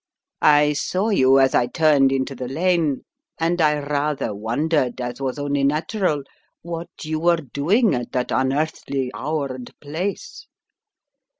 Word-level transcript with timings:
""I 0.41 0.73
saw 0.73 1.09
you 1.09 1.37
as 1.39 1.53
I 1.53 1.67
turned 1.67 2.11
into 2.11 2.33
the 2.33 2.47
lane 2.47 3.03
and 3.39 3.61
I 3.61 3.77
rather 3.83 4.33
wondered, 4.33 4.99
as 4.99 5.21
was 5.21 5.37
only 5.37 5.63
natural, 5.63 6.23
what 6.63 6.89
you 7.03 7.19
were 7.19 7.35
doing 7.37 7.93
at 7.93 8.11
that 8.13 8.31
unearthly 8.31 9.11
hour 9.13 9.53
and 9.53 9.69
place." 9.79 10.47